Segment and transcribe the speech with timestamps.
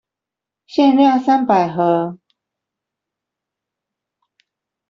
[0.65, 2.17] 限量三百盒